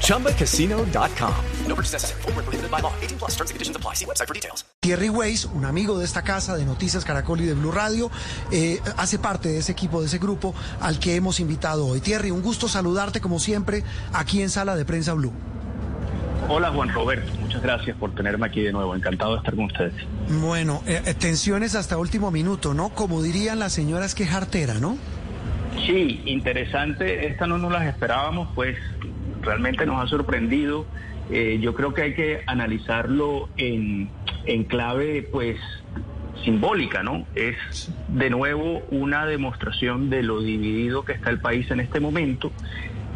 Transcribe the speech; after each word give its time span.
ChumbaCasino.com. 0.00 1.34
No 1.68 1.74
purchase 1.74 1.92
necessary. 1.94 2.22
Full 2.22 2.32
prohibited 2.32 2.70
by 2.70 2.80
law. 2.80 2.92
18 3.02 3.18
plus 3.18 3.32
terms 3.36 3.50
and 3.50 3.56
conditions 3.56 3.76
apply. 3.76 3.94
See 3.94 4.06
website 4.06 4.28
for 4.28 4.34
details. 4.34 4.64
Thierry 4.80 5.08
Weiss, 5.08 5.46
un 5.46 5.64
amigo 5.64 5.98
de 5.98 6.04
esta 6.04 6.22
casa 6.22 6.56
de 6.56 6.64
Noticias 6.64 7.04
Caracol 7.04 7.40
y 7.40 7.46
de 7.46 7.54
Blue 7.54 7.72
Radio, 7.72 8.10
eh, 8.52 8.80
hace 8.98 9.18
parte 9.18 9.48
de 9.48 9.58
ese 9.58 9.72
equipo, 9.72 10.00
de 10.00 10.08
ese 10.08 10.18
grupo 10.18 10.54
al 10.80 10.98
que 10.98 11.16
hemos 11.16 11.40
invitado 11.40 11.86
hoy. 11.86 12.00
Thierry, 12.00 12.30
un 12.30 12.42
gusto 12.42 12.68
saludarte 12.68 13.20
como 13.20 13.38
siempre 13.38 13.82
aquí 14.12 14.42
en 14.42 14.50
Sala 14.50 14.76
de 14.76 14.84
Prensa 14.84 15.14
Blue. 15.14 15.32
Hola 16.46 16.70
Juan 16.70 16.90
Roberto, 16.90 17.32
muchas 17.40 17.62
gracias 17.62 17.96
por 17.96 18.14
tenerme 18.14 18.46
aquí 18.46 18.60
de 18.60 18.72
nuevo, 18.72 18.94
encantado 18.94 19.32
de 19.32 19.38
estar 19.38 19.54
con 19.54 19.64
ustedes. 19.64 19.94
Bueno, 20.42 20.82
eh, 20.84 21.14
tensiones 21.18 21.74
hasta 21.74 21.96
último 21.96 22.30
minuto, 22.30 22.74
¿no? 22.74 22.90
Como 22.90 23.22
dirían 23.22 23.58
las 23.58 23.72
señoras 23.72 24.14
que 24.14 24.26
jartera, 24.26 24.74
¿no? 24.74 24.98
Sí, 25.78 26.22
interesante, 26.24 27.26
esta 27.26 27.46
no 27.46 27.58
nos 27.58 27.72
las 27.72 27.86
esperábamos, 27.86 28.48
pues 28.54 28.76
realmente 29.42 29.86
nos 29.86 30.02
ha 30.02 30.06
sorprendido. 30.06 30.86
Eh, 31.30 31.58
yo 31.60 31.74
creo 31.74 31.94
que 31.94 32.02
hay 32.02 32.14
que 32.14 32.42
analizarlo 32.46 33.48
en, 33.56 34.08
en 34.46 34.64
clave, 34.64 35.28
pues, 35.30 35.58
simbólica, 36.44 37.02
¿no? 37.02 37.26
Es 37.34 37.90
de 38.08 38.30
nuevo 38.30 38.82
una 38.90 39.26
demostración 39.26 40.10
de 40.10 40.22
lo 40.22 40.40
dividido 40.40 41.04
que 41.04 41.12
está 41.12 41.30
el 41.30 41.40
país 41.40 41.70
en 41.70 41.80
este 41.80 42.00
momento 42.00 42.52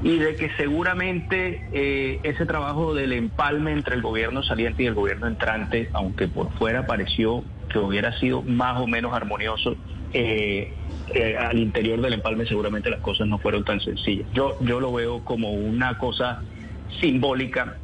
y 0.03 0.19
de 0.19 0.37
que 0.37 0.50
seguramente 0.56 1.65
eh, 1.72 2.20
ese 2.22 2.47
trabajo 2.47 2.95
del 2.95 3.12
empalme 3.12 3.72
entre 3.72 3.97
el 3.97 4.03
gobierno 4.03 4.43
saliente 4.43 4.84
y 4.84 4.87
el 4.87 4.95
gobierno 4.95 5.27
entrante, 5.27 5.91
aunque 5.93 6.28
por 6.28 6.53
fuera 6.53 6.87
pareció 6.87 7.45
que 7.69 7.78
hubiera 7.78 8.19
sido 8.19 8.43
más 8.43 8.81
o 8.81 8.87
menos 8.87 9.12
armonioso, 9.12 9.77
eh, 10.12 10.73
eh, 11.14 11.37
al 11.37 11.59
interior 11.59 12.01
del 12.01 12.14
empalme 12.14 12.47
seguramente 12.47 12.91
las 12.91 13.01
cosas 13.01 13.27
no 13.27 13.39
fueron 13.39 13.64
tan 13.64 13.81
sencillas. 13.81 14.27
Yo, 14.33 14.56
yo 14.61 14.81
lo 14.81 14.92
veo 14.92 15.25
como 15.25 15.53
una 15.53 15.98
cosa 15.98 16.42
simbólica 17.00 17.77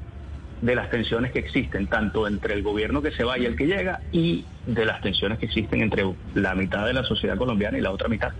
de 0.60 0.74
las 0.74 0.90
tensiones 0.90 1.32
que 1.32 1.38
existen, 1.40 1.86
tanto 1.86 2.26
entre 2.26 2.54
el 2.54 2.62
gobierno 2.62 3.02
que 3.02 3.10
se 3.12 3.24
va 3.24 3.38
y 3.38 3.44
el 3.44 3.56
que 3.56 3.66
llega, 3.66 4.00
y 4.12 4.44
de 4.66 4.84
las 4.84 5.00
tensiones 5.00 5.38
que 5.38 5.46
existen 5.46 5.82
entre 5.82 6.04
la 6.34 6.54
mitad 6.54 6.86
de 6.86 6.94
la 6.94 7.04
sociedad 7.04 7.36
colombiana 7.36 7.76
y 7.76 7.82
la 7.82 7.90
otra 7.90 8.08
mitad. 8.08 8.32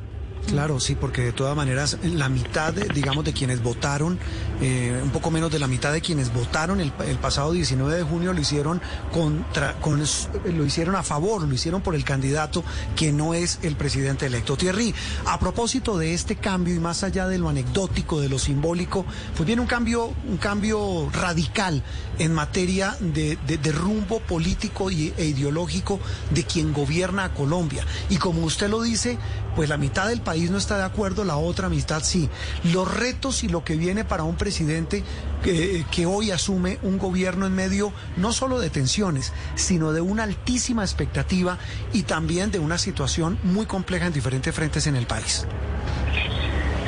Claro, 0.46 0.78
sí, 0.78 0.94
porque 0.94 1.22
de 1.22 1.32
todas 1.32 1.56
maneras 1.56 1.98
la 2.02 2.28
mitad, 2.28 2.72
digamos, 2.72 3.24
de 3.24 3.32
quienes 3.32 3.62
votaron, 3.62 4.18
eh, 4.60 5.00
un 5.02 5.10
poco 5.10 5.30
menos 5.30 5.50
de 5.50 5.58
la 5.58 5.66
mitad 5.66 5.92
de 5.92 6.00
quienes 6.00 6.32
votaron 6.32 6.80
el, 6.80 6.92
pasado 6.92 7.52
19 7.52 7.96
de 7.96 8.02
junio 8.02 8.32
lo 8.32 8.40
hicieron 8.40 8.80
contra, 9.10 9.74
con, 9.80 10.00
lo 10.00 10.64
hicieron 10.66 10.96
a 10.96 11.02
favor, 11.02 11.42
lo 11.42 11.54
hicieron 11.54 11.80
por 11.80 11.94
el 11.94 12.04
candidato 12.04 12.62
que 12.94 13.10
no 13.10 13.34
es 13.34 13.58
el 13.62 13.76
presidente 13.76 14.26
electo. 14.26 14.56
Thierry, 14.56 14.94
a 15.26 15.38
propósito 15.38 15.96
de 15.98 16.14
este 16.14 16.36
cambio 16.36 16.74
y 16.74 16.78
más 16.78 17.02
allá 17.04 17.26
de 17.26 17.38
lo 17.38 17.48
anecdótico, 17.48 18.20
de 18.20 18.28
lo 18.28 18.38
simbólico, 18.38 19.06
pues 19.36 19.46
viene 19.46 19.62
un 19.62 19.68
cambio, 19.68 20.12
un 20.28 20.36
cambio 20.36 21.08
radical 21.10 21.82
en 22.18 22.32
materia 22.32 22.96
de, 23.00 23.38
rumbo 23.72 24.20
político 24.20 24.90
e 24.90 25.24
ideológico 25.24 25.98
de 26.30 26.44
quien 26.44 26.72
gobierna 26.72 27.24
a 27.24 27.34
Colombia. 27.34 27.84
Y 28.10 28.18
como 28.18 28.42
usted 28.42 28.68
lo 28.68 28.82
dice, 28.82 29.18
pues 29.56 29.68
la 29.68 29.76
mitad 29.76 30.08
del 30.08 30.20
país 30.20 30.33
no 30.42 30.58
está 30.58 30.76
de 30.78 30.84
acuerdo, 30.84 31.24
la 31.24 31.36
otra 31.36 31.68
mitad 31.68 32.02
sí. 32.02 32.28
Los 32.72 32.92
retos 32.92 33.44
y 33.44 33.48
lo 33.48 33.64
que 33.64 33.76
viene 33.76 34.04
para 34.04 34.24
un 34.24 34.36
presidente 34.36 35.02
que, 35.42 35.84
que 35.90 36.06
hoy 36.06 36.30
asume 36.30 36.78
un 36.82 36.98
gobierno 36.98 37.46
en 37.46 37.54
medio 37.54 37.92
no 38.16 38.32
solo 38.32 38.58
de 38.58 38.70
tensiones, 38.70 39.32
sino 39.54 39.92
de 39.92 40.00
una 40.00 40.24
altísima 40.24 40.82
expectativa 40.82 41.58
y 41.92 42.02
también 42.02 42.50
de 42.50 42.58
una 42.58 42.78
situación 42.78 43.38
muy 43.42 43.66
compleja 43.66 44.06
en 44.06 44.12
diferentes 44.12 44.54
frentes 44.54 44.86
en 44.86 44.96
el 44.96 45.06
país. 45.06 45.46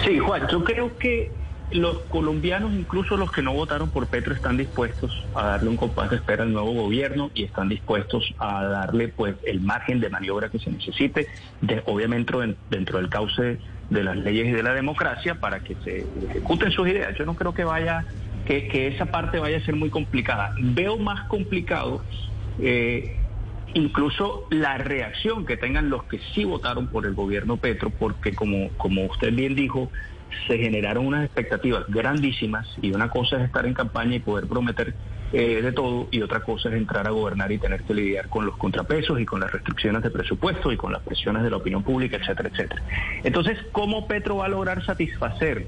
Sí, 0.04 0.18
Juan, 0.18 0.46
yo 0.48 0.62
creo 0.62 0.96
que 0.98 1.32
los 1.70 1.98
colombianos, 2.08 2.72
incluso 2.72 3.16
los 3.16 3.32
que 3.32 3.42
no 3.42 3.52
votaron 3.52 3.90
por 3.90 4.06
Petro, 4.06 4.34
están 4.34 4.56
dispuestos 4.56 5.12
a 5.34 5.46
darle 5.46 5.70
un 5.70 5.76
compás 5.76 6.10
de 6.10 6.16
espera 6.16 6.44
al 6.44 6.52
nuevo 6.52 6.72
gobierno 6.72 7.30
y 7.34 7.44
están 7.44 7.68
dispuestos 7.68 8.34
a 8.38 8.64
darle 8.64 9.08
pues 9.08 9.36
el 9.44 9.60
margen 9.60 10.00
de 10.00 10.08
maniobra 10.08 10.48
que 10.48 10.58
se 10.58 10.70
necesite, 10.70 11.28
de, 11.60 11.82
obviamente 11.86 12.34
dentro 12.70 12.98
del 12.98 13.08
cauce 13.08 13.58
de 13.90 14.04
las 14.04 14.16
leyes 14.16 14.48
y 14.48 14.52
de 14.52 14.62
la 14.62 14.74
democracia 14.74 15.36
para 15.36 15.60
que 15.60 15.76
se 15.84 16.06
ejecuten 16.28 16.70
sus 16.70 16.88
ideas. 16.88 17.16
Yo 17.18 17.24
no 17.24 17.34
creo 17.34 17.52
que 17.52 17.64
vaya, 17.64 18.04
que, 18.46 18.88
esa 18.88 19.06
parte 19.06 19.38
vaya 19.38 19.58
a 19.58 19.60
ser 19.60 19.76
muy 19.76 19.90
complicada. 19.90 20.54
Veo 20.58 20.98
más 20.98 21.28
complicado 21.28 22.02
eh, 22.60 23.16
incluso 23.74 24.46
la 24.50 24.78
reacción 24.78 25.44
que 25.44 25.56
tengan 25.56 25.90
los 25.90 26.04
que 26.04 26.20
sí 26.34 26.44
votaron 26.44 26.88
por 26.88 27.06
el 27.06 27.14
gobierno 27.14 27.56
Petro, 27.56 27.90
porque 27.90 28.34
como, 28.34 28.70
como 28.76 29.04
usted 29.06 29.32
bien 29.32 29.54
dijo, 29.54 29.90
se 30.46 30.58
generaron 30.58 31.06
unas 31.06 31.24
expectativas 31.24 31.84
grandísimas 31.88 32.66
y 32.82 32.92
una 32.92 33.08
cosa 33.08 33.36
es 33.36 33.44
estar 33.44 33.66
en 33.66 33.74
campaña 33.74 34.16
y 34.16 34.20
poder 34.20 34.46
prometer 34.46 34.94
eh, 35.32 35.60
de 35.60 35.72
todo 35.72 36.06
y 36.12 36.22
otra 36.22 36.40
cosa 36.40 36.68
es 36.68 36.76
entrar 36.76 37.06
a 37.08 37.10
gobernar 37.10 37.50
y 37.50 37.58
tener 37.58 37.82
que 37.82 37.94
lidiar 37.94 38.28
con 38.28 38.46
los 38.46 38.56
contrapesos 38.56 39.20
y 39.20 39.26
con 39.26 39.40
las 39.40 39.50
restricciones 39.50 40.02
de 40.02 40.10
presupuesto 40.10 40.70
y 40.70 40.76
con 40.76 40.92
las 40.92 41.02
presiones 41.02 41.42
de 41.42 41.50
la 41.50 41.56
opinión 41.56 41.82
pública, 41.82 42.16
etcétera, 42.16 42.48
etcétera. 42.48 42.82
Entonces, 43.24 43.58
¿cómo 43.72 44.06
Petro 44.06 44.36
va 44.36 44.46
a 44.46 44.48
lograr 44.48 44.84
satisfacer 44.84 45.66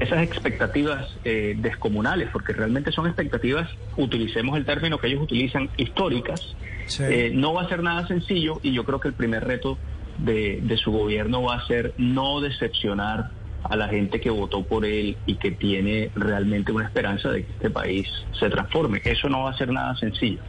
esas 0.00 0.22
expectativas 0.24 1.16
eh, 1.24 1.54
descomunales? 1.58 2.30
Porque 2.32 2.52
realmente 2.52 2.90
son 2.90 3.06
expectativas, 3.06 3.70
utilicemos 3.96 4.56
el 4.56 4.64
término 4.64 4.98
que 4.98 5.06
ellos 5.06 5.22
utilizan, 5.22 5.70
históricas. 5.76 6.56
Eh, 6.98 7.30
no 7.32 7.54
va 7.54 7.62
a 7.62 7.68
ser 7.68 7.84
nada 7.84 8.08
sencillo 8.08 8.58
y 8.64 8.72
yo 8.72 8.84
creo 8.84 8.98
que 8.98 9.06
el 9.06 9.14
primer 9.14 9.44
reto 9.44 9.78
de, 10.18 10.58
de 10.62 10.76
su 10.76 10.90
gobierno 10.90 11.42
va 11.42 11.54
a 11.54 11.66
ser 11.68 11.94
no 11.96 12.40
decepcionar 12.40 13.30
a 13.64 13.76
la 13.76 13.88
gente 13.88 14.20
que 14.20 14.30
votó 14.30 14.64
por 14.64 14.84
él 14.84 15.16
y 15.26 15.36
que 15.36 15.50
tiene 15.52 16.10
realmente 16.14 16.72
una 16.72 16.84
esperanza 16.84 17.30
de 17.30 17.44
que 17.44 17.52
este 17.52 17.70
país 17.70 18.06
se 18.38 18.48
transforme. 18.48 19.00
Eso 19.04 19.28
no 19.28 19.44
va 19.44 19.50
a 19.50 19.56
ser 19.56 19.72
nada 19.72 19.96
sencillo. 19.96 20.40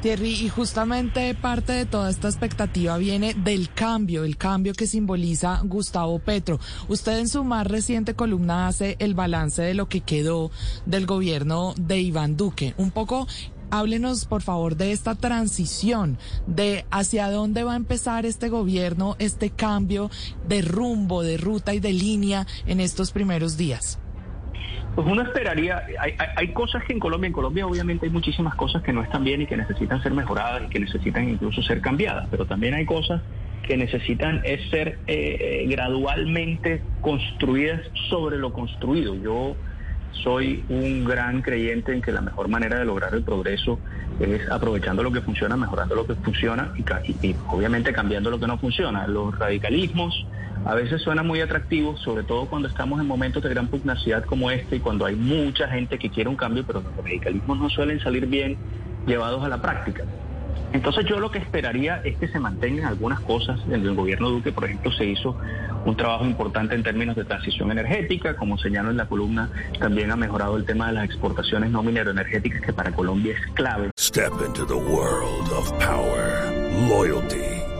Thierry, 0.00 0.32
y 0.32 0.48
justamente 0.48 1.34
parte 1.34 1.72
de 1.72 1.86
toda 1.86 2.10
esta 2.10 2.28
expectativa 2.28 2.96
viene 2.98 3.34
del 3.34 3.70
cambio, 3.70 4.24
el 4.24 4.36
cambio 4.36 4.72
que 4.72 4.86
simboliza 4.86 5.60
Gustavo 5.64 6.18
Petro. 6.18 6.58
Usted 6.88 7.18
en 7.18 7.28
su 7.28 7.44
más 7.44 7.66
reciente 7.66 8.14
columna 8.14 8.68
hace 8.68 8.96
el 8.98 9.14
balance 9.14 9.62
de 9.62 9.74
lo 9.74 9.88
que 9.88 10.00
quedó 10.00 10.50
del 10.86 11.06
gobierno 11.06 11.74
de 11.78 12.00
Iván 12.00 12.36
Duque. 12.36 12.74
Un 12.78 12.90
poco 12.90 13.26
háblenos 13.70 14.26
por 14.26 14.42
favor 14.42 14.76
de 14.76 14.92
esta 14.92 15.14
transición, 15.14 16.18
de 16.46 16.84
hacia 16.90 17.30
dónde 17.30 17.64
va 17.64 17.74
a 17.74 17.76
empezar 17.76 18.26
este 18.26 18.48
gobierno, 18.48 19.16
este 19.18 19.50
cambio 19.50 20.10
de 20.48 20.62
rumbo, 20.62 21.22
de 21.22 21.36
ruta 21.36 21.74
y 21.74 21.80
de 21.80 21.92
línea 21.92 22.46
en 22.66 22.80
estos 22.80 23.12
primeros 23.12 23.56
días. 23.56 23.98
Pues 24.94 25.06
uno 25.06 25.20
esperaría, 25.20 25.82
hay, 26.36 26.48
cosas 26.52 26.82
que 26.84 26.94
en 26.94 27.00
Colombia, 27.00 27.26
en 27.26 27.34
Colombia 27.34 27.66
obviamente 27.66 28.06
hay 28.06 28.12
muchísimas 28.12 28.54
cosas 28.54 28.82
que 28.82 28.94
no 28.94 29.02
están 29.02 29.24
bien 29.24 29.42
y 29.42 29.46
que 29.46 29.56
necesitan 29.56 30.02
ser 30.02 30.14
mejoradas 30.14 30.62
y 30.64 30.68
que 30.70 30.80
necesitan 30.80 31.28
incluso 31.28 31.62
ser 31.62 31.82
cambiadas, 31.82 32.28
pero 32.30 32.46
también 32.46 32.72
hay 32.72 32.86
cosas 32.86 33.20
que 33.66 33.76
necesitan 33.76 34.40
es 34.44 34.70
ser 34.70 34.98
eh, 35.06 35.36
eh, 35.40 35.66
gradualmente 35.68 36.80
construidas 37.02 37.82
sobre 38.08 38.38
lo 38.38 38.54
construido. 38.54 39.14
Yo 39.16 39.56
soy 40.12 40.64
un 40.68 41.04
gran 41.04 41.42
creyente 41.42 41.92
en 41.92 42.02
que 42.02 42.12
la 42.12 42.20
mejor 42.20 42.48
manera 42.48 42.78
de 42.78 42.84
lograr 42.84 43.14
el 43.14 43.22
progreso 43.22 43.78
es 44.20 44.50
aprovechando 44.50 45.02
lo 45.02 45.12
que 45.12 45.20
funciona, 45.20 45.56
mejorando 45.56 45.94
lo 45.94 46.06
que 46.06 46.14
funciona 46.14 46.72
y, 47.22 47.34
obviamente 47.48 47.92
cambiando 47.92 48.30
lo 48.30 48.40
que 48.40 48.46
no 48.46 48.58
funciona. 48.58 49.06
Los 49.06 49.38
radicalismos 49.38 50.26
a 50.64 50.74
veces 50.74 51.02
suenan 51.02 51.26
muy 51.26 51.40
atractivos, 51.40 52.00
sobre 52.00 52.24
todo 52.24 52.46
cuando 52.46 52.68
estamos 52.68 53.00
en 53.00 53.06
momentos 53.06 53.42
de 53.42 53.50
gran 53.50 53.68
pugnacidad 53.68 54.24
como 54.24 54.50
este 54.50 54.76
y 54.76 54.80
cuando 54.80 55.06
hay 55.06 55.14
mucha 55.14 55.68
gente 55.68 55.98
que 55.98 56.10
quiere 56.10 56.28
un 56.28 56.36
cambio, 56.36 56.64
pero 56.66 56.80
los 56.80 56.96
radicalismos 56.96 57.58
no 57.58 57.70
suelen 57.70 58.00
salir 58.00 58.26
bien 58.26 58.56
llevados 59.06 59.44
a 59.44 59.48
la 59.48 59.60
práctica. 59.60 60.04
Entonces 60.76 61.06
yo 61.06 61.18
lo 61.20 61.30
que 61.30 61.38
esperaría 61.38 62.02
es 62.04 62.18
que 62.18 62.28
se 62.28 62.38
mantengan 62.38 62.84
algunas 62.84 63.20
cosas. 63.20 63.58
En 63.66 63.86
el 63.86 63.94
gobierno 63.94 64.28
Duque, 64.28 64.52
por 64.52 64.66
ejemplo, 64.66 64.92
se 64.92 65.06
hizo 65.06 65.34
un 65.86 65.96
trabajo 65.96 66.26
importante 66.26 66.74
en 66.74 66.82
términos 66.82 67.16
de 67.16 67.24
transición 67.24 67.70
energética, 67.72 68.36
como 68.36 68.58
señalo 68.58 68.90
en 68.90 68.98
la 68.98 69.06
columna, 69.06 69.48
también 69.80 70.10
ha 70.10 70.16
mejorado 70.16 70.58
el 70.58 70.66
tema 70.66 70.88
de 70.88 70.92
las 70.92 71.06
exportaciones 71.06 71.70
no 71.70 71.82
minero-energéticas, 71.82 72.60
que 72.60 72.74
para 72.74 72.92
Colombia 72.92 73.32
es 73.32 73.54
clave. 73.54 73.90
Step 73.98 74.32
into 74.46 74.66
the 74.66 74.74
world 74.74 75.50
of 75.50 75.72
power, 75.78 76.52
loyalty. 76.90 77.55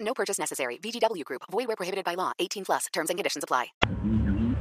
No 0.00 0.14
purchase 0.14 0.38
necessary. 0.38 0.78
VGW 0.78 1.24
Group. 1.24 1.42
Void 1.50 1.66
where 1.66 1.76
prohibited 1.76 2.04
by 2.04 2.14
law. 2.14 2.32
18 2.38 2.64
plus. 2.64 2.86
Terms 2.92 3.10
and 3.10 3.18
conditions 3.18 3.44
apply. 3.44 3.72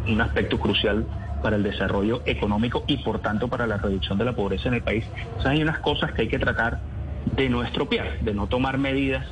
Un 0.08 0.22
aspecto 0.22 0.60
crucial 0.60 1.06
para 1.44 1.58
el 1.58 1.64
desarrollo 1.64 2.22
económico 2.26 2.84
y 2.88 2.98
por 2.98 3.20
tanto 3.20 3.48
para 3.48 3.68
la 3.68 3.78
reducción 3.78 4.18
de 4.18 4.26
la 4.26 4.36
pobreza 4.36 4.70
en 4.70 4.76
el 4.76 4.82
país. 4.82 5.06
O 5.38 5.42
sea, 5.42 5.52
hay 5.52 5.62
unas 5.62 5.80
cosas 5.80 6.14
que 6.14 6.24
hay 6.24 6.28
que 6.28 6.40
tratar 6.40 6.80
de 7.36 7.50
no 7.50 7.64
estropear, 7.64 8.20
de 8.22 8.34
no 8.34 8.48
tomar 8.48 8.78
medidas 8.78 9.28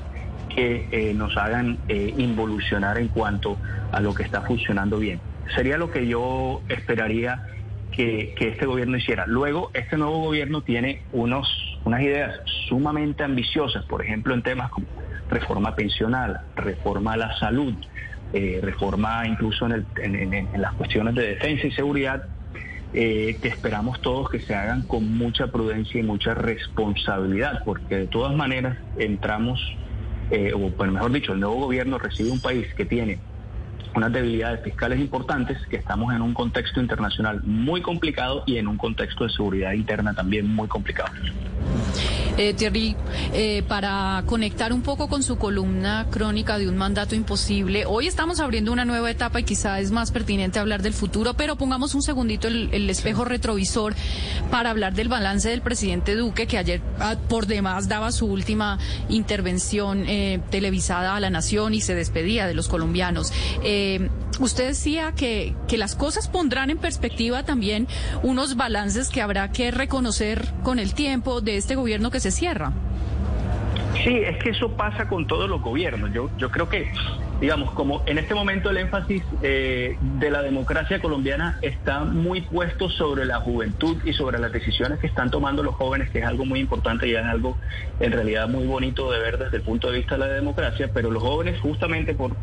que 0.53 0.87
eh, 0.91 1.13
nos 1.13 1.35
hagan 1.37 1.79
eh, 1.87 2.13
involucionar 2.17 2.97
en 2.97 3.07
cuanto 3.07 3.57
a 3.91 3.99
lo 3.99 4.13
que 4.13 4.23
está 4.23 4.41
funcionando 4.41 4.99
bien. 4.99 5.19
Sería 5.55 5.77
lo 5.77 5.91
que 5.91 6.07
yo 6.07 6.61
esperaría 6.69 7.47
que, 7.91 8.35
que, 8.37 8.49
este 8.49 8.65
gobierno 8.65 8.97
hiciera. 8.97 9.25
Luego, 9.25 9.71
este 9.73 9.97
nuevo 9.97 10.19
gobierno 10.19 10.61
tiene 10.61 11.01
unos, 11.13 11.47
unas 11.85 12.01
ideas 12.01 12.39
sumamente 12.67 13.23
ambiciosas, 13.23 13.85
por 13.85 14.03
ejemplo, 14.03 14.33
en 14.33 14.43
temas 14.43 14.69
como 14.71 14.85
reforma 15.29 15.75
pensional, 15.75 16.41
reforma 16.55 17.13
a 17.13 17.17
la 17.17 17.37
salud, 17.37 17.73
eh, 18.33 18.59
reforma 18.61 19.23
incluso 19.27 19.65
en, 19.65 19.71
el, 19.71 19.85
en, 20.33 20.61
las 20.61 20.73
cuestiones 20.73 21.15
de 21.15 21.27
defensa 21.27 21.67
y 21.67 21.71
seguridad, 21.71 22.25
eh, 22.93 23.37
que 23.41 23.49
esperamos 23.49 24.01
todos 24.01 24.29
que 24.29 24.39
se 24.39 24.55
hagan 24.55 24.83
con 24.83 25.17
mucha 25.17 25.47
prudencia 25.47 25.99
y 25.99 26.03
mucha 26.03 26.33
responsabilidad, 26.33 27.63
porque 27.65 27.95
de 27.95 28.07
todas 28.07 28.35
maneras 28.35 28.77
entramos 28.97 29.59
eh, 30.31 30.53
o 30.53 30.85
mejor 30.85 31.11
dicho, 31.11 31.33
el 31.33 31.39
nuevo 31.39 31.55
gobierno 31.55 31.97
recibe 31.97 32.31
un 32.31 32.39
país 32.39 32.73
que 32.73 32.85
tiene 32.85 33.19
unas 33.95 34.11
debilidades 34.11 34.61
fiscales 34.61 34.99
importantes, 34.99 35.57
que 35.69 35.77
estamos 35.77 36.13
en 36.13 36.21
un 36.21 36.33
contexto 36.33 36.81
internacional 36.81 37.41
muy 37.43 37.81
complicado 37.81 38.43
y 38.45 38.57
en 38.57 38.67
un 38.67 38.77
contexto 38.77 39.23
de 39.23 39.29
seguridad 39.29 39.71
interna 39.71 40.13
también 40.13 40.53
muy 40.53 40.67
complicado. 40.67 41.11
Eh, 42.37 42.53
Thierry, 42.53 42.97
eh, 43.33 43.63
para 43.65 44.21
conectar 44.25 44.73
un 44.73 44.81
poco 44.81 45.07
con 45.07 45.23
su 45.23 45.37
columna 45.37 46.07
crónica 46.11 46.57
de 46.57 46.67
un 46.67 46.75
mandato 46.75 47.15
imposible, 47.15 47.85
hoy 47.85 48.07
estamos 48.07 48.41
abriendo 48.41 48.73
una 48.73 48.83
nueva 48.83 49.09
etapa 49.09 49.39
y 49.39 49.43
quizá 49.43 49.79
es 49.79 49.91
más 49.91 50.11
pertinente 50.11 50.59
hablar 50.59 50.81
del 50.81 50.91
futuro, 50.91 51.35
pero 51.35 51.55
pongamos 51.55 51.95
un 51.95 52.01
segundito 52.01 52.49
el, 52.49 52.69
el 52.73 52.89
espejo 52.89 53.23
retrovisor 53.23 53.95
para 54.51 54.69
hablar 54.69 54.93
del 54.95 55.07
balance 55.07 55.49
del 55.49 55.61
presidente 55.61 56.13
Duque, 56.15 56.45
que 56.45 56.57
ayer 56.57 56.81
ah, 56.99 57.15
por 57.29 57.47
demás 57.47 57.87
daba 57.87 58.11
su 58.11 58.25
última 58.25 58.79
intervención 59.07 60.03
eh, 60.05 60.41
televisada 60.49 61.15
a 61.15 61.21
la 61.21 61.29
nación 61.29 61.73
y 61.73 61.79
se 61.79 61.95
despedía 61.95 62.47
de 62.47 62.53
los 62.53 62.67
colombianos. 62.67 63.31
Usted 64.39 64.67
decía 64.67 65.13
que, 65.13 65.55
que 65.67 65.77
las 65.77 65.95
cosas 65.95 66.27
pondrán 66.27 66.69
en 66.69 66.77
perspectiva 66.77 67.43
también 67.43 67.87
unos 68.23 68.55
balances 68.57 69.09
que 69.09 69.21
habrá 69.21 69.51
que 69.51 69.71
reconocer 69.71 70.45
con 70.63 70.79
el 70.79 70.93
tiempo 70.93 71.41
de 71.41 71.57
este 71.57 71.75
gobierno 71.75 72.11
que 72.11 72.19
se 72.19 72.31
cierra. 72.31 72.73
Sí, 74.03 74.17
es 74.17 74.37
que 74.43 74.49
eso 74.49 74.71
pasa 74.71 75.07
con 75.07 75.25
todos 75.25 75.49
los 75.49 75.61
gobiernos. 75.61 76.11
Yo, 76.13 76.29
yo 76.37 76.51
creo 76.51 76.67
que, 76.67 76.91
digamos, 77.39 77.71
como 77.71 78.03
en 78.05 78.17
este 78.17 78.35
momento 78.35 78.69
el 78.69 78.77
énfasis 78.77 79.23
eh, 79.41 79.97
de 80.19 80.29
la 80.29 80.41
democracia 80.41 80.99
colombiana 80.99 81.57
está 81.61 82.03
muy 82.03 82.41
puesto 82.41 82.89
sobre 82.89 83.25
la 83.25 83.39
juventud 83.39 83.97
y 84.03 84.13
sobre 84.13 84.37
las 84.37 84.51
decisiones 84.51 84.99
que 84.99 85.07
están 85.07 85.31
tomando 85.31 85.63
los 85.63 85.75
jóvenes, 85.75 86.09
que 86.09 86.19
es 86.19 86.25
algo 86.25 86.45
muy 86.45 86.59
importante 86.59 87.07
y 87.07 87.15
es 87.15 87.23
algo 87.23 87.57
en 87.99 88.11
realidad 88.11 88.49
muy 88.49 88.65
bonito 88.65 89.11
de 89.11 89.19
ver 89.19 89.37
desde 89.37 89.57
el 89.57 89.63
punto 89.63 89.89
de 89.89 89.97
vista 89.97 90.15
de 90.15 90.19
la 90.19 90.27
democracia, 90.27 90.89
pero 90.93 91.09
los 91.09 91.23
jóvenes 91.23 91.59
justamente 91.61 92.13
por 92.13 92.35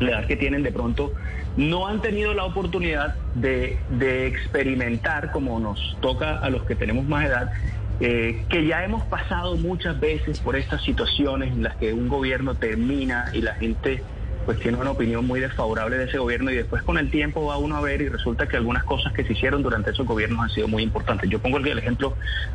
la 0.00 0.10
edad 0.10 0.26
que 0.26 0.36
tienen 0.36 0.62
de 0.62 0.72
pronto 0.72 1.12
no 1.56 1.88
han 1.88 2.00
tenido 2.00 2.34
la 2.34 2.44
oportunidad 2.44 3.16
de, 3.34 3.78
de 3.90 4.26
experimentar 4.26 5.32
como 5.32 5.58
nos 5.58 5.96
toca 6.00 6.38
a 6.38 6.50
los 6.50 6.62
que 6.62 6.76
tenemos 6.76 7.04
más 7.06 7.26
edad 7.26 7.52
eh, 8.00 8.44
que 8.48 8.64
ya 8.64 8.84
hemos 8.84 9.02
pasado 9.04 9.56
muchas 9.56 9.98
veces 9.98 10.38
por 10.38 10.54
estas 10.54 10.82
situaciones 10.84 11.52
en 11.52 11.64
las 11.64 11.74
que 11.76 11.92
un 11.92 12.08
gobierno 12.08 12.54
termina 12.54 13.28
y 13.32 13.40
la 13.40 13.54
gente 13.54 14.04
pues 14.46 14.60
tiene 14.60 14.78
una 14.78 14.92
opinión 14.92 15.26
muy 15.26 15.40
desfavorable 15.40 15.98
de 15.98 16.04
ese 16.04 16.16
gobierno 16.16 16.50
y 16.50 16.54
después 16.54 16.82
con 16.82 16.96
el 16.96 17.10
tiempo 17.10 17.44
va 17.44 17.58
uno 17.58 17.76
a 17.76 17.80
ver 17.80 18.00
y 18.00 18.08
resulta 18.08 18.46
que 18.46 18.56
algunas 18.56 18.84
cosas 18.84 19.12
que 19.12 19.24
se 19.24 19.32
hicieron 19.32 19.62
durante 19.62 19.90
esos 19.90 20.06
gobiernos 20.06 20.40
han 20.40 20.48
sido 20.50 20.68
muy 20.68 20.84
importantes. 20.84 21.28
Yo 21.28 21.40
pongo 21.40 21.58
el 21.58 21.78
ejemplo 21.78 22.14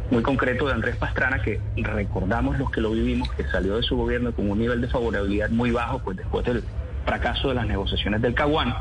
muy 0.09 0.23
concreto 0.23 0.65
de 0.65 0.73
Andrés 0.73 0.95
Pastrana, 0.95 1.41
que 1.43 1.59
recordamos 1.75 2.57
los 2.57 2.71
que 2.71 2.81
lo 2.81 2.91
vivimos, 2.91 3.31
que 3.33 3.43
salió 3.43 3.75
de 3.75 3.83
su 3.83 3.95
gobierno 3.95 4.31
con 4.31 4.49
un 4.49 4.57
nivel 4.57 4.81
de 4.81 4.87
favorabilidad 4.87 5.49
muy 5.49 5.69
bajo, 5.69 5.99
pues 5.99 6.17
después 6.17 6.43
del 6.45 6.63
fracaso 7.05 7.49
de 7.49 7.55
las 7.55 7.67
negociaciones 7.67 8.21
del 8.21 8.33
Caguán. 8.33 8.73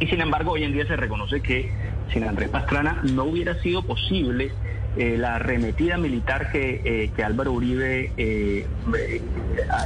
Y 0.00 0.06
sin 0.06 0.20
embargo, 0.20 0.52
hoy 0.52 0.64
en 0.64 0.72
día 0.72 0.86
se 0.86 0.96
reconoce 0.96 1.40
que 1.40 1.72
sin 2.12 2.24
Andrés 2.24 2.48
Pastrana 2.48 3.00
no 3.12 3.24
hubiera 3.24 3.54
sido 3.62 3.82
posible 3.82 4.52
eh, 4.96 5.16
la 5.18 5.36
arremetida 5.36 5.96
militar 5.96 6.52
que, 6.52 6.80
eh, 6.84 7.10
que 7.16 7.24
Álvaro 7.24 7.52
Uribe 7.52 8.12
eh, 8.16 8.66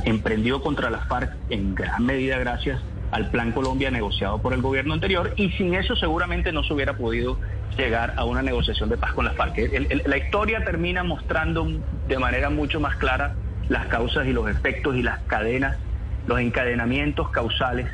emprendió 0.05 0.61
contra 0.61 0.91
las 0.91 1.09
FARC 1.09 1.35
en 1.49 1.75
gran 1.75 2.05
medida 2.05 2.39
gracias 2.39 2.83
al 3.11 3.31
Plan 3.31 3.53
Colombia 3.53 3.91
negociado 3.91 4.43
por 4.43 4.53
el 4.53 4.61
gobierno 4.61 4.93
anterior 4.93 5.33
y 5.37 5.51
sin 5.53 5.75
eso 5.75 5.97
seguramente 5.97 6.53
no 6.53 6.63
se 6.63 6.75
hubiera 6.75 6.99
podido 6.99 7.39
llegar 7.79 8.13
a 8.17 8.25
una 8.25 8.43
negociación 8.43 8.91
de 8.91 8.99
paz 8.99 9.15
con 9.15 9.25
las 9.25 9.35
FARC. 9.35 9.57
El, 9.59 10.03
la 10.05 10.19
historia 10.19 10.63
termina 10.63 11.03
mostrando 11.05 11.67
de 12.07 12.19
manera 12.19 12.51
mucho 12.51 12.79
más 12.79 12.97
clara 12.97 13.35
las 13.71 13.87
causas 13.87 14.27
y 14.27 14.33
los 14.33 14.51
efectos 14.51 14.95
y 14.97 15.03
las 15.03 15.21
cadenas, 15.21 15.79
los 16.29 16.39
encadenamientos 16.41 17.31
causales 17.31 17.87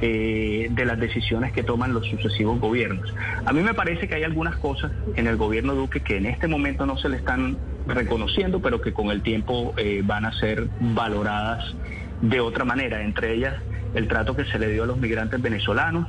eh, 0.00 0.68
de 0.70 0.84
las 0.84 0.98
decisiones 0.98 1.52
que 1.52 1.62
toman 1.62 1.94
los 1.94 2.06
sucesivos 2.06 2.60
gobiernos. 2.60 3.14
A 3.46 3.52
mí 3.52 3.62
me 3.62 3.72
parece 3.72 4.08
que 4.08 4.16
hay 4.16 4.24
algunas 4.24 4.56
cosas 4.56 4.92
en 5.16 5.26
el 5.26 5.36
gobierno 5.36 5.74
Duque 5.74 6.00
que 6.00 6.16
en 6.16 6.26
este 6.26 6.48
momento 6.48 6.86
no 6.86 6.98
se 6.98 7.08
le 7.08 7.16
están 7.16 7.56
reconociendo, 7.86 8.60
pero 8.60 8.80
que 8.80 8.92
con 8.92 9.10
el 9.10 9.22
tiempo 9.22 9.74
eh, 9.76 10.02
van 10.04 10.24
a 10.24 10.32
ser 10.38 10.68
valoradas 10.80 11.74
de 12.20 12.40
otra 12.40 12.64
manera, 12.64 13.02
entre 13.02 13.32
ellas 13.32 13.54
el 13.94 14.08
trato 14.08 14.36
que 14.36 14.44
se 14.44 14.58
le 14.58 14.68
dio 14.68 14.82
a 14.82 14.86
los 14.86 14.98
migrantes 14.98 15.40
venezolanos, 15.40 16.06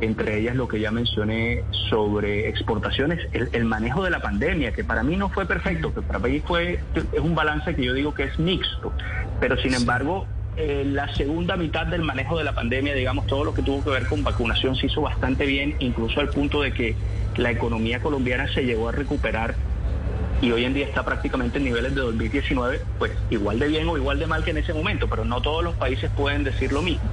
entre 0.00 0.38
ellas 0.38 0.56
lo 0.56 0.68
que 0.68 0.80
ya 0.80 0.90
mencioné 0.90 1.64
sobre 1.90 2.48
exportaciones, 2.48 3.20
el, 3.32 3.50
el, 3.52 3.66
manejo 3.66 4.02
de 4.02 4.10
la 4.10 4.20
pandemia, 4.20 4.72
que 4.72 4.84
para 4.84 5.02
mí 5.02 5.16
no 5.16 5.28
fue 5.28 5.44
perfecto, 5.46 5.94
que 5.94 6.00
para 6.00 6.18
mí 6.18 6.40
fue, 6.40 6.80
es 6.94 7.20
un 7.20 7.34
balance 7.34 7.74
que 7.74 7.84
yo 7.84 7.92
digo 7.92 8.14
que 8.14 8.24
es 8.24 8.38
mixto, 8.38 8.92
pero 9.38 9.58
sin 9.58 9.74
embargo 9.74 10.26
eh, 10.56 10.84
la 10.84 11.14
segunda 11.14 11.56
mitad 11.56 11.86
del 11.86 12.02
manejo 12.02 12.36
de 12.36 12.44
la 12.44 12.54
pandemia, 12.54 12.94
digamos, 12.94 13.26
todo 13.26 13.44
lo 13.44 13.54
que 13.54 13.62
tuvo 13.62 13.84
que 13.84 13.90
ver 13.90 14.06
con 14.06 14.22
vacunación 14.24 14.76
se 14.76 14.86
hizo 14.86 15.00
bastante 15.00 15.46
bien, 15.46 15.76
incluso 15.78 16.20
al 16.20 16.28
punto 16.28 16.62
de 16.62 16.72
que 16.72 16.96
la 17.36 17.50
economía 17.50 18.00
colombiana 18.00 18.52
se 18.52 18.64
llegó 18.64 18.88
a 18.88 18.92
recuperar 18.92 19.54
y 20.42 20.52
hoy 20.52 20.64
en 20.64 20.72
día 20.72 20.86
está 20.86 21.04
prácticamente 21.04 21.58
en 21.58 21.64
niveles 21.64 21.94
de 21.94 22.00
2019, 22.00 22.80
pues 22.98 23.12
igual 23.28 23.58
de 23.58 23.68
bien 23.68 23.88
o 23.88 23.96
igual 23.96 24.18
de 24.18 24.26
mal 24.26 24.42
que 24.42 24.50
en 24.50 24.58
ese 24.58 24.72
momento, 24.72 25.06
pero 25.08 25.24
no 25.24 25.40
todos 25.42 25.62
los 25.62 25.74
países 25.74 26.10
pueden 26.16 26.44
decir 26.44 26.72
lo 26.72 26.82
mismo. 26.82 27.08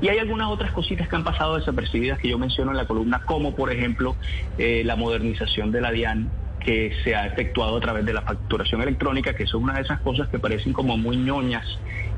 Y 0.00 0.08
hay 0.08 0.18
algunas 0.18 0.48
otras 0.48 0.70
cositas 0.70 1.08
que 1.08 1.16
han 1.16 1.24
pasado 1.24 1.56
desapercibidas 1.56 2.20
que 2.20 2.28
yo 2.28 2.38
menciono 2.38 2.70
en 2.70 2.76
la 2.76 2.86
columna, 2.86 3.22
como 3.24 3.56
por 3.56 3.72
ejemplo 3.72 4.14
eh, 4.58 4.82
la 4.84 4.94
modernización 4.94 5.72
de 5.72 5.80
la 5.80 5.90
DIAN 5.90 6.30
que 6.60 6.92
se 7.02 7.16
ha 7.16 7.26
efectuado 7.26 7.76
a 7.76 7.80
través 7.80 8.04
de 8.04 8.12
la 8.12 8.22
facturación 8.22 8.82
electrónica, 8.82 9.34
que 9.34 9.46
son 9.46 9.64
una 9.64 9.74
de 9.74 9.82
esas 9.82 10.00
cosas 10.00 10.28
que 10.28 10.38
parecen 10.38 10.72
como 10.72 10.96
muy 10.96 11.16
ñoñas 11.16 11.66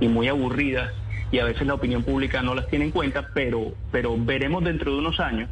y 0.01 0.09
muy 0.09 0.29
aburridas 0.29 0.93
y 1.33 1.39
a 1.39 1.45
veces 1.45 1.67
la 1.67 1.75
opinión 1.75 2.03
pública 2.03 2.43
no 2.43 2.55
las 2.55 2.67
tiene 2.69 2.87
en 2.87 2.91
cuenta, 2.91 3.29
pero, 3.35 3.73
pero 3.93 4.17
veremos 4.19 4.65
dentro 4.65 4.93
de 4.93 4.99
unos 4.99 5.21
años 5.21 5.49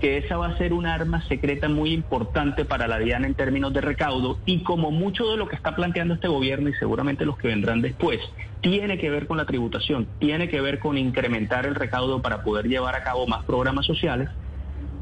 que 0.00 0.16
esa 0.16 0.38
va 0.38 0.46
a 0.46 0.56
ser 0.56 0.72
un 0.72 0.86
arma 0.86 1.22
secreta 1.28 1.68
muy 1.68 1.92
importante 1.92 2.64
para 2.64 2.88
la 2.88 2.98
DIAN 2.98 3.26
en 3.26 3.34
términos 3.34 3.72
de 3.74 3.82
recaudo 3.82 4.38
y 4.46 4.62
como 4.62 4.90
mucho 4.90 5.30
de 5.30 5.36
lo 5.36 5.46
que 5.46 5.56
está 5.56 5.76
planteando 5.76 6.14
este 6.14 6.28
gobierno 6.28 6.70
y 6.70 6.74
seguramente 6.74 7.26
los 7.26 7.36
que 7.36 7.48
vendrán 7.48 7.82
después, 7.82 8.18
tiene 8.62 8.98
que 8.98 9.10
ver 9.10 9.26
con 9.26 9.36
la 9.36 9.44
tributación, 9.44 10.08
tiene 10.18 10.48
que 10.48 10.60
ver 10.62 10.78
con 10.78 10.96
incrementar 10.96 11.66
el 11.66 11.74
recaudo 11.74 12.22
para 12.22 12.42
poder 12.42 12.66
llevar 12.66 12.94
a 12.94 13.02
cabo 13.02 13.26
más 13.26 13.44
programas 13.44 13.84
sociales, 13.84 14.30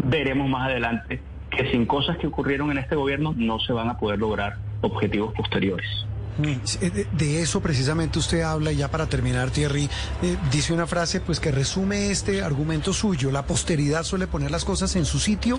veremos 0.03 0.49
más 0.49 0.69
adelante 0.69 1.21
que 1.51 1.71
sin 1.71 1.87
cosas 1.87 2.19
que 2.19 2.27
ocurrieron 2.27 2.71
en 2.71 2.79
este 2.79 2.97
gobierno 2.97 3.35
no 3.37 3.59
se 3.61 3.73
van 3.73 3.89
a 3.89 3.99
poder 3.99 4.19
lograr 4.19 4.57
objetivos 4.81 5.33
posteriores. 5.35 6.08
De 6.39 7.43
eso 7.43 7.61
precisamente 7.61 8.19
usted 8.19 8.43
habla 8.43 8.71
y 8.71 8.77
ya 8.77 8.91
para 8.91 9.07
terminar, 9.07 9.51
Thierry, 9.51 9.91
eh, 10.23 10.37
dice 10.53 10.73
una 10.73 10.87
frase 10.87 11.21
pues 11.21 11.41
que 11.41 11.51
resume 11.51 12.11
este 12.11 12.43
argumento 12.43 12.93
suyo. 12.93 13.31
La 13.31 13.45
posteridad 13.45 14.05
suele 14.05 14.27
poner 14.27 14.51
las 14.51 14.65
cosas 14.65 14.95
en 14.97 15.05
su 15.05 15.19
sitio 15.19 15.59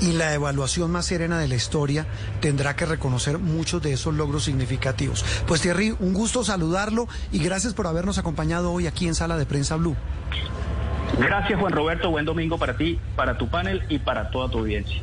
y 0.00 0.12
la 0.12 0.32
evaluación 0.34 0.90
más 0.90 1.06
serena 1.06 1.38
de 1.38 1.48
la 1.48 1.56
historia 1.56 2.06
tendrá 2.40 2.76
que 2.76 2.86
reconocer 2.86 3.38
muchos 3.38 3.82
de 3.82 3.92
esos 3.92 4.14
logros 4.14 4.44
significativos. 4.44 5.24
Pues 5.46 5.60
Thierry, 5.60 5.94
un 5.98 6.12
gusto 6.12 6.44
saludarlo 6.44 7.08
y 7.32 7.38
gracias 7.38 7.74
por 7.74 7.86
habernos 7.86 8.18
acompañado 8.18 8.72
hoy 8.72 8.86
aquí 8.86 9.08
en 9.08 9.14
Sala 9.14 9.36
de 9.36 9.46
Prensa 9.46 9.76
Blue. 9.76 9.96
Gracias 11.18 11.58
Juan 11.58 11.72
Roberto, 11.72 12.10
buen 12.10 12.24
domingo 12.24 12.58
para 12.58 12.76
ti, 12.76 12.98
para 13.16 13.36
tu 13.36 13.48
panel 13.48 13.82
y 13.88 13.98
para 13.98 14.30
toda 14.30 14.48
tu 14.48 14.60
audiencia. 14.60 15.02